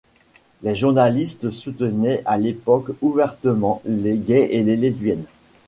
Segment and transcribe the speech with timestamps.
[0.63, 5.25] Les journalistes soutenaient à l'époque ouvertement les gays et les lesbiennes.